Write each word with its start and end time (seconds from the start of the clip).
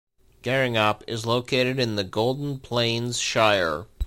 Gheringhap 0.41 1.03
is 1.05 1.27
located 1.27 1.77
in 1.77 1.95
the 1.95 2.03
Golden 2.03 2.57
Plains 2.59 3.19
Shire. 3.19 3.85